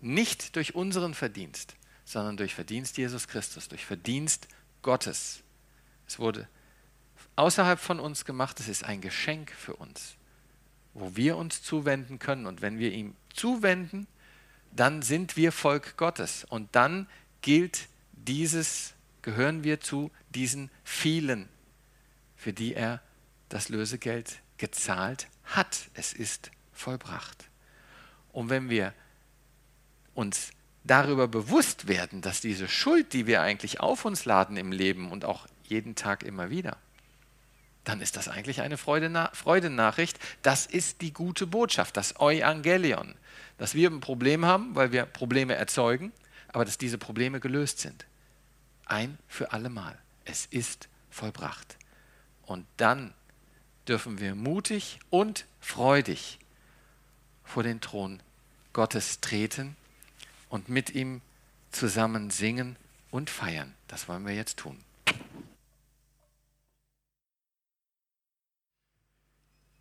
[0.00, 4.48] Nicht durch unseren Verdienst, sondern durch Verdienst Jesus Christus, durch Verdienst
[4.82, 5.44] Gottes.
[6.08, 6.48] Es wurde
[7.36, 10.16] außerhalb von uns gemacht, es ist ein Geschenk für uns,
[10.94, 12.46] wo wir uns zuwenden können.
[12.46, 14.08] Und wenn wir ihm zuwenden,
[14.72, 16.44] dann sind wir Volk Gottes.
[16.44, 17.08] Und dann
[17.42, 21.48] gilt dieses, gehören wir zu diesen vielen,
[22.36, 23.00] für die er
[23.48, 25.88] das Lösegeld gezahlt hat.
[25.94, 27.48] Es ist vollbracht.
[28.32, 28.94] Und wenn wir
[30.14, 30.52] uns
[30.84, 35.24] darüber bewusst werden, dass diese Schuld, die wir eigentlich auf uns laden im Leben und
[35.24, 36.78] auch jeden Tag immer wieder,
[37.84, 40.18] dann ist das eigentlich eine Freudenachricht.
[40.42, 43.14] Das ist die gute Botschaft, das Euangelion.
[43.58, 46.12] Dass wir ein Problem haben, weil wir Probleme erzeugen,
[46.48, 48.06] aber dass diese Probleme gelöst sind.
[48.86, 49.98] Ein für allemal.
[50.24, 51.76] Es ist vollbracht.
[52.44, 53.14] Und dann
[53.88, 56.38] dürfen wir mutig und freudig
[57.44, 58.22] vor den Thron
[58.72, 59.76] Gottes treten
[60.48, 61.20] und mit ihm
[61.70, 62.76] zusammen singen
[63.10, 63.74] und feiern.
[63.88, 64.78] Das wollen wir jetzt tun.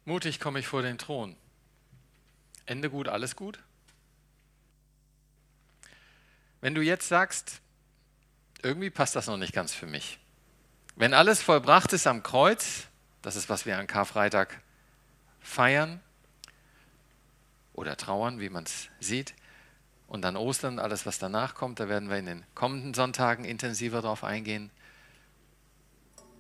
[0.10, 1.36] Mutig komme ich vor den Thron.
[2.65, 3.60] Ende gut, alles gut?
[6.62, 7.62] Wenn du jetzt sagst,
[8.63, 10.17] irgendwie passt das noch nicht ganz für mich.
[10.95, 12.88] Wenn alles vollbracht ist am Kreuz,
[13.22, 14.60] das ist, was wir an Karfreitag
[15.41, 16.02] feiern
[17.74, 19.36] oder trauern, wie man es sieht.
[20.08, 24.02] Und dann Ostern, alles, was danach kommt, da werden wir in den kommenden Sonntagen intensiver
[24.02, 24.72] darauf eingehen.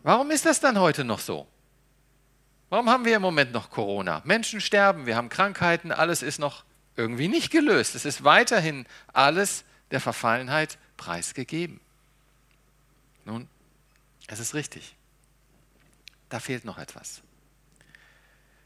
[0.01, 1.47] Warum ist das dann heute noch so?
[2.69, 4.21] Warum haben wir im Moment noch Corona?
[4.25, 6.63] Menschen sterben, wir haben Krankheiten, alles ist noch
[6.95, 7.95] irgendwie nicht gelöst.
[7.95, 11.79] Es ist weiterhin alles der Verfallenheit preisgegeben.
[13.25, 13.47] Nun,
[14.27, 14.95] es ist richtig
[16.29, 17.21] da fehlt noch etwas.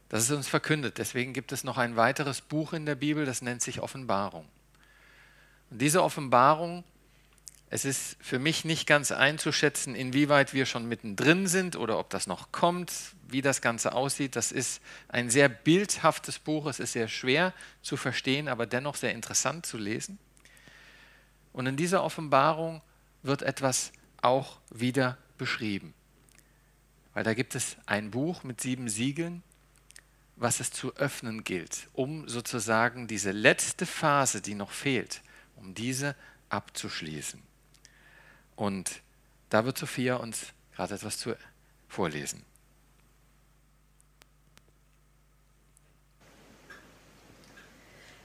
[0.09, 0.97] Das ist uns verkündet.
[0.99, 4.47] Deswegen gibt es noch ein weiteres Buch in der Bibel, das nennt sich Offenbarung.
[5.71, 6.83] Und diese Offenbarung,
[7.73, 12.27] es ist für mich nicht ganz einzuschätzen, inwieweit wir schon mittendrin sind oder ob das
[12.27, 12.91] noch kommt,
[13.27, 14.35] wie das Ganze aussieht.
[14.35, 16.67] Das ist ein sehr bildhaftes Buch.
[16.67, 20.19] Es ist sehr schwer zu verstehen, aber dennoch sehr interessant zu lesen.
[21.51, 22.81] Und in dieser Offenbarung
[23.21, 25.93] wird etwas auch wieder beschrieben
[27.13, 29.43] weil da gibt es ein Buch mit sieben Siegeln,
[30.35, 35.21] was es zu öffnen gilt, um sozusagen diese letzte Phase, die noch fehlt,
[35.55, 36.15] um diese
[36.49, 37.41] abzuschließen.
[38.55, 39.01] Und
[39.49, 41.35] da wird Sophia uns gerade etwas zu
[41.87, 42.45] vorlesen.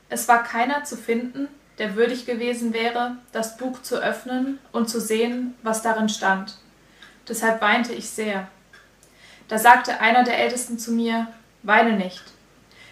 [0.08, 5.00] Es war keiner zu finden, der würdig gewesen wäre, das Buch zu öffnen und zu
[5.00, 6.58] sehen, was darin stand.
[7.28, 8.48] Deshalb weinte ich sehr.
[9.48, 11.28] Da sagte einer der Ältesten zu mir,
[11.62, 12.22] Weine nicht.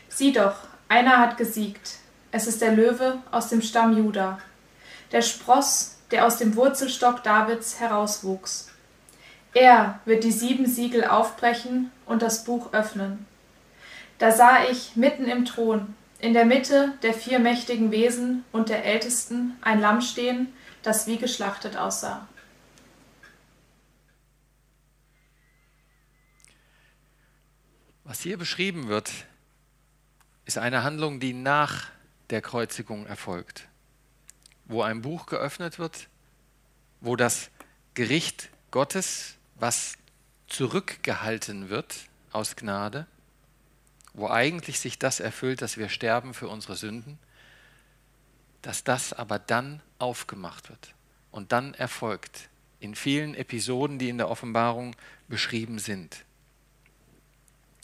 [0.09, 0.57] Sieh doch,
[0.89, 1.99] einer hat gesiegt.
[2.33, 4.39] Es ist der Löwe aus dem Stamm Juda,
[5.13, 8.71] der Spross, der aus dem Wurzelstock Davids herauswuchs.
[9.55, 13.27] Er wird die sieben Siegel aufbrechen und das Buch öffnen.
[14.19, 18.85] Da sah ich mitten im Thron in der Mitte der vier mächtigen Wesen und der
[18.85, 22.27] Ältesten ein Lamm stehen, das wie geschlachtet aussah.
[28.05, 29.11] Was hier beschrieben wird,
[30.45, 31.91] ist eine Handlung, die nach
[32.31, 33.69] der Kreuzigung erfolgt,
[34.67, 36.09] wo ein Buch geöffnet wird,
[37.01, 37.51] wo das
[37.95, 39.97] Gericht Gottes, was
[40.49, 41.95] zurückgehalten wird
[42.33, 43.07] aus Gnade,
[44.13, 47.19] wo eigentlich sich das erfüllt, dass wir sterben für unsere Sünden,
[48.63, 50.95] dass das aber dann aufgemacht wird
[51.31, 52.49] und dann erfolgt
[52.81, 54.97] in vielen Episoden, die in der Offenbarung
[55.29, 56.25] beschrieben sind.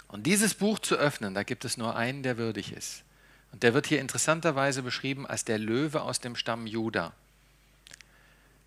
[0.09, 3.03] Und dieses Buch zu öffnen, da gibt es nur einen, der würdig ist.
[3.53, 7.13] Und der wird hier interessanterweise beschrieben als der Löwe aus dem Stamm Juda,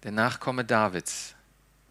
[0.03, 1.35] der Nachkomme Davids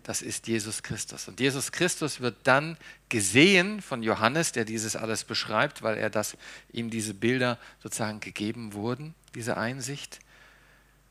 [0.04, 1.28] das ist Jesus Christus.
[1.28, 2.76] Und Jesus Christus wird dann
[3.08, 6.36] gesehen von Johannes, der dieses alles beschreibt, weil er das,
[6.70, 10.18] ihm diese Bilder sozusagen gegeben wurden, diese Einsicht.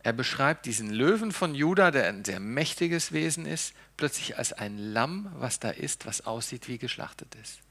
[0.03, 4.77] Er beschreibt diesen Löwen von Juda, der ein sehr mächtiges Wesen ist, plötzlich als ein
[4.77, 7.61] Lamm, was da ist, was aussieht wie geschlachtet ist.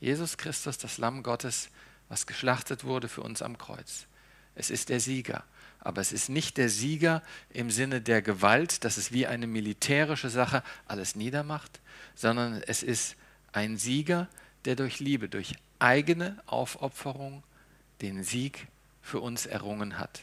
[0.00, 1.68] Jesus Christus, das Lamm Gottes,
[2.14, 4.06] was geschlachtet wurde für uns am Kreuz.
[4.54, 5.42] Es ist der Sieger.
[5.80, 10.30] Aber es ist nicht der Sieger im Sinne der Gewalt, dass es wie eine militärische
[10.30, 11.80] Sache alles niedermacht,
[12.14, 13.16] sondern es ist
[13.50, 14.28] ein Sieger,
[14.64, 17.42] der durch Liebe, durch eigene Aufopferung
[18.00, 18.68] den Sieg
[19.02, 20.22] für uns errungen hat.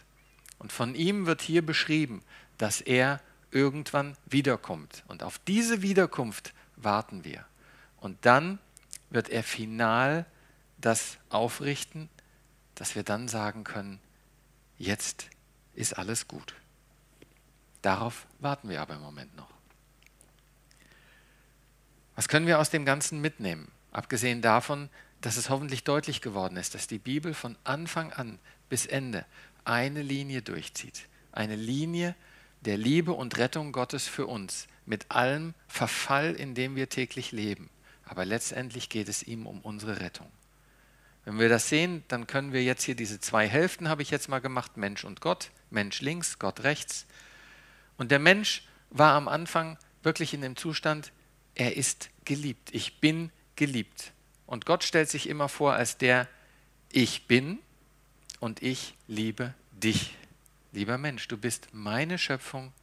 [0.59, 2.23] Und von ihm wird hier beschrieben,
[2.57, 3.19] dass er
[3.51, 5.03] irgendwann wiederkommt.
[5.09, 7.43] Und auf diese Wiederkunft warten wir.
[7.97, 8.59] Und dann
[9.09, 10.25] wird er final
[10.81, 12.09] das aufrichten,
[12.75, 13.99] dass wir dann sagen können,
[14.77, 15.27] jetzt
[15.73, 16.55] ist alles gut.
[17.81, 19.49] Darauf warten wir aber im Moment noch.
[22.15, 23.71] Was können wir aus dem Ganzen mitnehmen?
[23.91, 24.89] Abgesehen davon,
[25.21, 28.39] dass es hoffentlich deutlich geworden ist, dass die Bibel von Anfang an
[28.69, 29.25] bis Ende
[29.65, 31.07] eine Linie durchzieht.
[31.31, 32.15] Eine Linie
[32.61, 37.69] der Liebe und Rettung Gottes für uns, mit allem Verfall, in dem wir täglich leben.
[38.05, 40.29] Aber letztendlich geht es ihm um unsere Rettung.
[41.25, 44.27] Wenn wir das sehen, dann können wir jetzt hier diese zwei Hälften, habe ich jetzt
[44.27, 47.05] mal gemacht, Mensch und Gott, Mensch links, Gott rechts.
[47.97, 51.11] Und der Mensch war am Anfang wirklich in dem Zustand,
[51.53, 54.13] er ist geliebt, ich bin geliebt.
[54.47, 56.27] Und Gott stellt sich immer vor als der,
[56.91, 57.59] ich bin
[58.39, 60.15] und ich liebe dich.
[60.71, 62.73] Lieber Mensch, du bist meine Schöpfung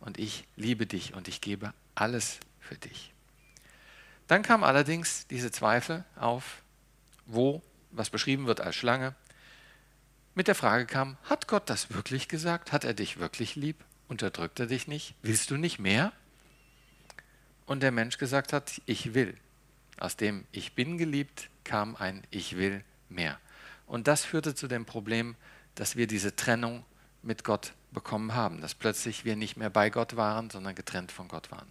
[0.00, 3.12] und ich liebe dich und ich gebe alles für dich.
[4.28, 6.62] Dann kam allerdings diese Zweifel auf,
[7.26, 7.62] wo
[7.92, 9.14] was beschrieben wird als Schlange,
[10.34, 12.72] mit der Frage kam, hat Gott das wirklich gesagt?
[12.72, 13.84] Hat er dich wirklich lieb?
[14.08, 15.14] Unterdrückt er dich nicht?
[15.22, 16.12] Willst du nicht mehr?
[17.66, 19.36] Und der Mensch gesagt hat, ich will.
[19.98, 23.38] Aus dem Ich bin geliebt kam ein Ich will mehr.
[23.86, 25.36] Und das führte zu dem Problem,
[25.74, 26.84] dass wir diese Trennung
[27.22, 31.28] mit Gott bekommen haben, dass plötzlich wir nicht mehr bei Gott waren, sondern getrennt von
[31.28, 31.68] Gott waren.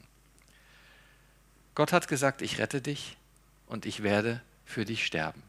[1.73, 3.17] Gott hat gesagt, ich rette dich
[3.65, 5.41] und ich werde für dich sterben.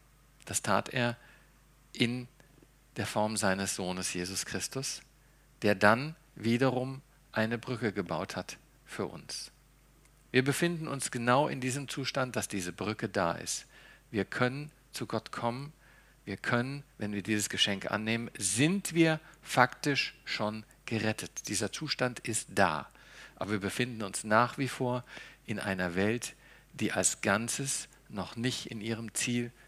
[0.45, 1.17] Das tat er
[1.93, 2.27] in
[2.97, 5.01] der Form seines Sohnes Jesus Christus,
[5.61, 7.01] der dann wiederum
[7.31, 9.51] eine Brücke gebaut hat für uns.
[10.31, 13.65] Wir befinden uns genau in diesem Zustand, dass diese Brücke da ist.
[14.11, 15.73] Wir können zu Gott kommen,
[16.25, 21.49] wir können, wenn wir dieses Geschenk annehmen, sind wir faktisch schon gerettet.
[21.49, 22.89] Dieser Zustand ist da.
[23.35, 25.03] Aber wir befinden uns nach wie vor
[25.45, 26.35] in einer Welt,
[26.73, 29.62] die als Ganzes noch nicht in ihrem Zielzustand ist.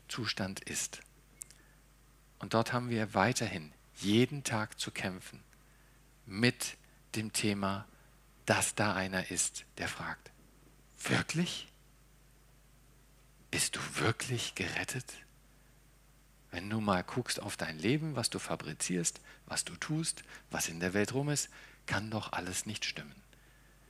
[2.40, 5.44] Und dort haben wir weiterhin jeden Tag zu kämpfen
[6.26, 6.78] mit
[7.16, 7.88] dem Thema,
[8.46, 10.32] dass da einer ist, der fragt,
[10.98, 11.68] wirklich?
[13.52, 15.14] Bist du wirklich gerettet?
[16.52, 20.80] Wenn du mal guckst auf dein Leben, was du fabrizierst, was du tust, was in
[20.80, 21.50] der Welt rum ist,
[21.86, 23.16] kann doch alles nicht stimmen.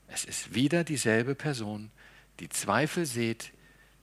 [0.07, 1.91] Es ist wieder dieselbe Person,
[2.39, 3.51] die Zweifel sät,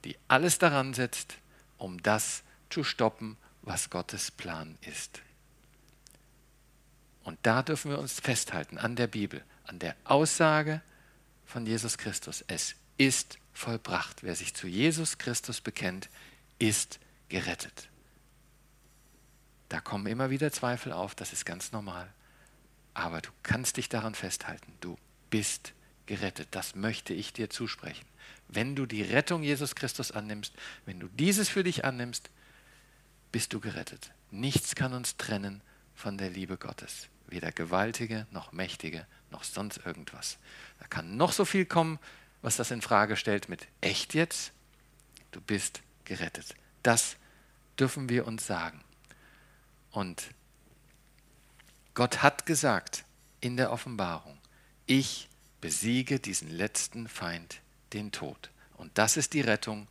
[0.03, 1.37] die alles daran setzt,
[1.83, 5.21] um das zu stoppen, was Gottes Plan ist.
[7.23, 10.81] Und da dürfen wir uns festhalten an der Bibel, an der Aussage,
[11.45, 12.43] von Jesus Christus.
[12.47, 14.23] Es ist vollbracht.
[14.23, 16.09] Wer sich zu Jesus Christus bekennt,
[16.57, 17.89] ist gerettet.
[19.67, 22.11] Da kommen immer wieder Zweifel auf, das ist ganz normal.
[22.93, 24.97] Aber du kannst dich daran festhalten, du
[25.29, 25.82] bist gerettet.
[26.51, 28.05] Das möchte ich dir zusprechen.
[28.47, 30.53] Wenn du die Rettung Jesus Christus annimmst,
[30.85, 32.29] wenn du dieses für dich annimmst,
[33.31, 34.11] bist du gerettet.
[34.31, 35.61] Nichts kann uns trennen
[35.95, 37.07] von der Liebe Gottes.
[37.27, 40.37] Weder gewaltige noch mächtige noch sonst irgendwas.
[40.79, 41.99] Da kann noch so viel kommen,
[42.41, 44.51] was das in Frage stellt mit echt jetzt.
[45.31, 46.55] Du bist gerettet.
[46.83, 47.15] Das
[47.79, 48.83] dürfen wir uns sagen.
[49.91, 50.29] Und
[51.93, 53.05] Gott hat gesagt
[53.39, 54.37] in der Offenbarung,
[54.85, 55.29] ich
[55.63, 57.61] besiege diesen letzten Feind,
[57.93, 58.51] den Tod.
[58.75, 59.87] Und das ist die Rettung,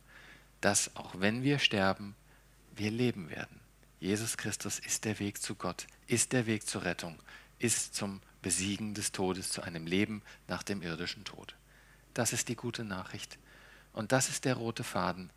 [0.61, 2.13] dass auch wenn wir sterben,
[2.75, 3.59] wir leben werden.
[3.99, 7.17] Jesus Christus ist der Weg zu Gott, ist der Weg zur Rettung,
[7.57, 11.55] ist zum Besiegen des Todes, zu einem Leben nach dem irdischen Tod.
[12.13, 13.39] Das ist die gute Nachricht.
[13.93, 15.31] Und das ist der rote Faden,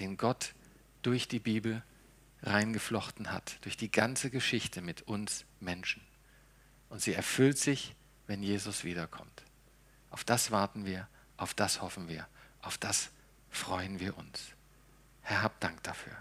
[0.00, 0.54] den Gott
[1.02, 1.84] durch die Bibel
[2.42, 6.02] reingeflochten hat, durch die ganze Geschichte mit uns Menschen.
[6.88, 7.94] Und sie erfüllt sich,
[8.26, 9.44] wenn Jesus wiederkommt.
[10.10, 12.26] Auf das warten wir, auf das hoffen wir,
[12.62, 13.10] auf das
[13.50, 14.52] freuen wir uns.
[15.22, 16.16] Herr, hab Dank dafür.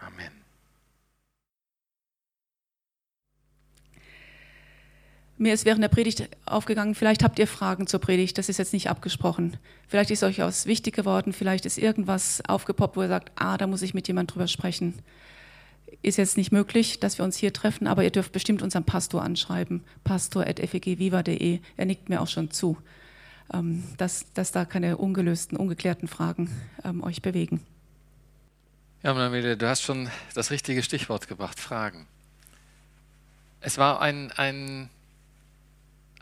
[0.00, 0.46] Amen.
[5.38, 8.72] Mir ist während der Predigt aufgegangen, vielleicht habt ihr Fragen zur Predigt, das ist jetzt
[8.72, 9.58] nicht abgesprochen.
[9.86, 13.66] Vielleicht ist euch was wichtig geworden, vielleicht ist irgendwas aufgepoppt, wo ihr sagt, ah, da
[13.66, 14.94] muss ich mit jemand drüber sprechen.
[16.02, 19.22] Ist jetzt nicht möglich, dass wir uns hier treffen, aber ihr dürft bestimmt unseren Pastor
[19.22, 21.60] anschreiben, pastor.fegviva.de.
[21.76, 22.76] Er nickt mir auch schon zu,
[23.52, 26.50] ähm, dass, dass da keine ungelösten, ungeklärten Fragen
[26.84, 27.60] ähm, euch bewegen.
[29.02, 32.06] Ja, Manuel, du hast schon das richtige Stichwort gebracht, Fragen.
[33.60, 34.90] Es war ein, ein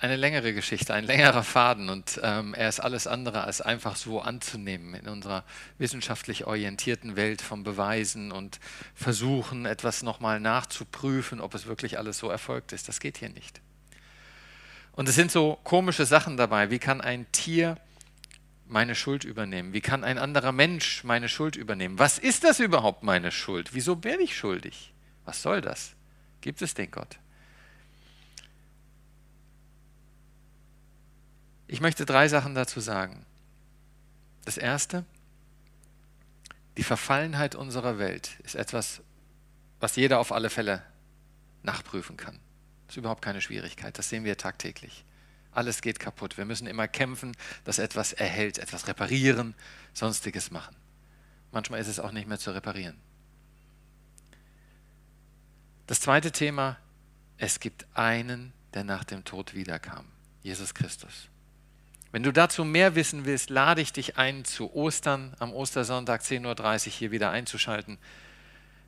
[0.04, 4.20] eine längere Geschichte, ein längerer Faden und ähm, er ist alles andere als einfach so
[4.20, 5.44] anzunehmen in unserer
[5.78, 8.60] wissenschaftlich orientierten Welt vom Beweisen und
[8.94, 12.86] Versuchen, etwas nochmal nachzuprüfen, ob es wirklich alles so erfolgt ist.
[12.86, 13.62] Das geht hier nicht.
[14.92, 16.70] Und es sind so komische Sachen dabei.
[16.70, 17.78] Wie kann ein Tier
[18.66, 19.72] meine Schuld übernehmen?
[19.72, 21.98] Wie kann ein anderer Mensch meine Schuld übernehmen?
[21.98, 23.72] Was ist das überhaupt meine Schuld?
[23.72, 24.92] Wieso werde ich schuldig?
[25.24, 25.94] Was soll das?
[26.42, 27.16] Gibt es den Gott?
[31.66, 33.24] Ich möchte drei Sachen dazu sagen.
[34.44, 35.04] Das erste,
[36.76, 39.00] die Verfallenheit unserer Welt ist etwas,
[39.80, 40.82] was jeder auf alle Fälle
[41.62, 42.38] nachprüfen kann.
[42.86, 45.04] Das ist überhaupt keine Schwierigkeit, das sehen wir tagtäglich.
[45.52, 46.36] Alles geht kaputt.
[46.36, 49.54] Wir müssen immer kämpfen, dass etwas erhält, etwas reparieren,
[49.92, 50.74] sonstiges machen.
[51.52, 52.96] Manchmal ist es auch nicht mehr zu reparieren.
[55.86, 56.76] Das zweite Thema,
[57.38, 60.06] es gibt einen, der nach dem Tod wiederkam,
[60.42, 61.28] Jesus Christus.
[62.14, 66.86] Wenn du dazu mehr wissen willst, lade ich dich ein, zu Ostern am Ostersonntag 10.30
[66.86, 67.98] Uhr hier wieder einzuschalten.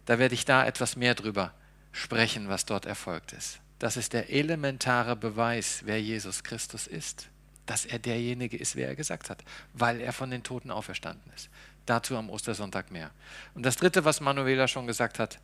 [0.05, 1.53] Da werde ich da etwas mehr drüber
[1.91, 3.59] sprechen, was dort erfolgt ist.
[3.81, 7.27] Das ist der elementare Beweis, wer Jesus Christus ist.
[7.67, 11.49] Dass er derjenige ist, wer er gesagt hat, weil er von den Toten auferstanden ist.
[11.85, 13.11] Dazu am Ostersonntag mehr.
[13.55, 15.41] Und das Dritte, was Manuela schon gesagt hat,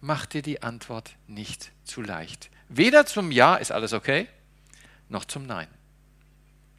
[0.00, 2.48] mach dir die Antwort nicht zu leicht.
[2.68, 4.28] Weder zum Ja ist alles okay,
[5.08, 5.66] noch zum Nein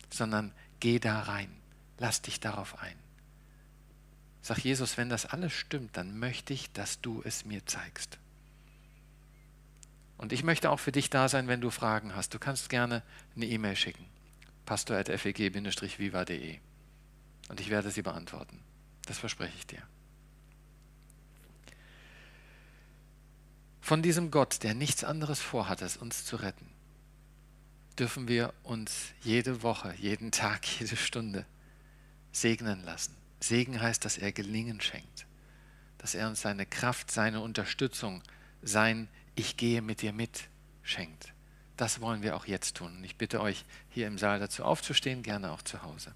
[0.10, 1.50] sondern geh da rein.
[1.98, 2.98] Lass dich darauf ein.
[4.42, 8.18] Sag Jesus, wenn das alles stimmt, dann möchte ich, dass du es mir zeigst.
[10.18, 12.34] Und ich möchte auch für dich da sein, wenn du Fragen hast.
[12.34, 13.04] Du kannst gerne
[13.36, 14.06] eine E-Mail schicken.
[14.66, 16.60] pastor.feg-viva.de
[17.50, 18.60] Und ich werde sie beantworten.
[19.06, 19.82] Das verspreche ich dir.
[23.82, 26.68] Von diesem Gott, der nichts anderes vorhat, als uns zu retten,
[28.00, 31.46] dürfen wir uns jede Woche, jeden Tag, jede Stunde
[32.32, 33.16] segnen lassen.
[33.40, 35.26] Segen heißt, dass er Gelingen schenkt,
[35.98, 38.24] dass er uns seine Kraft, seine Unterstützung,
[38.62, 40.50] sein Ich gehe mit dir mit
[40.82, 41.34] schenkt.
[41.76, 42.98] Das wollen wir auch jetzt tun.
[42.98, 46.14] Und ich bitte euch, hier im Saal dazu aufzustehen, gerne auch zu Hause.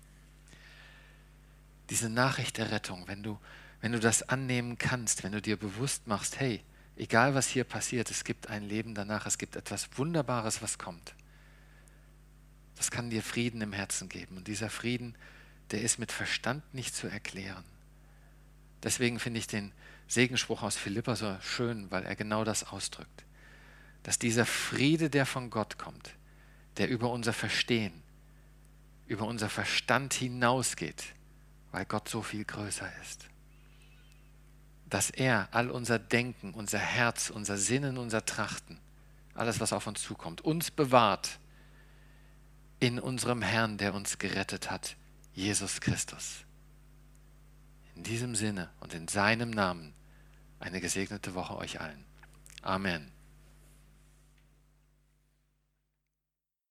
[1.92, 3.38] Diese Nachricht der Rettung, wenn du,
[3.82, 6.64] wenn du das annehmen kannst, wenn du dir bewusst machst, hey,
[6.96, 11.14] egal was hier passiert, es gibt ein Leben danach, es gibt etwas Wunderbares, was kommt
[12.82, 14.38] das kann dir Frieden im Herzen geben.
[14.38, 15.14] Und dieser Frieden,
[15.70, 17.64] der ist mit Verstand nicht zu erklären.
[18.82, 19.72] Deswegen finde ich den
[20.08, 23.24] Segenspruch aus Philippa so schön, weil er genau das ausdrückt.
[24.02, 26.16] Dass dieser Friede, der von Gott kommt,
[26.78, 27.94] der über unser Verstehen,
[29.06, 31.04] über unser Verstand hinausgeht,
[31.72, 33.28] weil Gott so viel größer ist.
[34.90, 38.80] Dass er all unser Denken, unser Herz, unser Sinnen, unser Trachten,
[39.36, 41.38] alles, was auf uns zukommt, uns bewahrt
[42.82, 44.98] in unserem Herrn, der uns gerettet hat,
[45.34, 46.46] Jesus Christus.
[47.96, 49.94] In diesem Sinne und in seinem Namen
[50.60, 52.04] eine gesegnete Woche euch allen.
[52.64, 53.12] Amen.